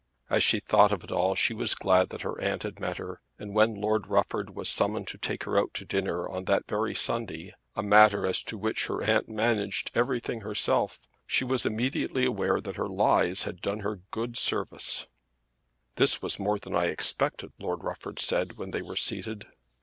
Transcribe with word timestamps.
As 0.31 0.43
she 0.43 0.59
thought 0.59 0.91
of 0.91 1.03
it 1.03 1.11
all 1.11 1.35
she 1.35 1.53
was 1.53 1.75
glad 1.75 2.09
that 2.09 2.23
her 2.23 2.41
aunt 2.41 2.63
had 2.63 2.79
met 2.79 2.97
her; 2.97 3.21
and 3.37 3.53
when 3.53 3.75
Lord 3.79 4.07
Rufford 4.07 4.55
was 4.55 4.67
summoned 4.67 5.07
to 5.09 5.19
take 5.19 5.43
her 5.43 5.59
out 5.59 5.75
to 5.75 5.85
dinner 5.85 6.27
on 6.27 6.45
that 6.45 6.67
very 6.67 6.95
Sunday, 6.95 7.53
a 7.75 7.83
matter 7.83 8.25
as 8.25 8.41
to 8.45 8.57
which 8.57 8.87
her 8.87 9.03
aunt 9.03 9.29
managed 9.29 9.91
everything 9.93 10.41
herself, 10.41 10.99
she 11.27 11.43
was 11.45 11.67
immediately 11.67 12.25
aware 12.25 12.59
that 12.59 12.77
her 12.77 12.89
lies 12.89 13.43
had 13.43 13.61
done 13.61 13.81
her 13.81 13.97
good 14.09 14.37
service. 14.39 15.05
"This 15.97 16.19
was 16.19 16.39
more 16.39 16.57
than 16.57 16.73
I 16.75 16.85
expected," 16.85 17.51
Lord 17.59 17.83
Rufford 17.83 18.17
said 18.17 18.57
when 18.57 18.71
they 18.71 18.81
were 18.81 18.95
seated. 18.95 19.45